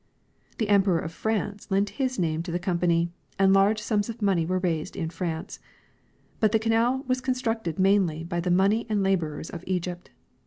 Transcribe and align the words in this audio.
The 0.57 0.67
emperor 0.67 0.97
of 0.97 1.11
France 1.13 1.69
lent 1.69 1.91
his 2.01 2.17
name 2.17 2.41
to 2.41 2.51
the 2.51 2.57
company, 2.57 3.11
and 3.37 3.53
large 3.53 3.79
sums 3.79 4.09
of 4.09 4.19
money 4.19 4.47
were 4.47 4.57
raised 4.57 4.95
in 4.95 5.11
France; 5.11 5.59
but 6.39 6.51
the 6.51 6.57
canal 6.57 7.03
Avas 7.03 7.21
constructed 7.21 7.77
mainly 7.77 8.23
by 8.23 8.39
the 8.39 8.49
money 8.49 8.87
and 8.89 9.03
laborers 9.03 9.51
of 9.51 9.63
Egypt. 9.67 10.09